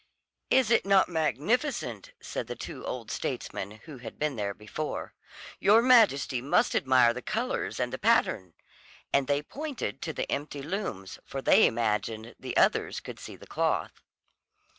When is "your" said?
5.59-5.83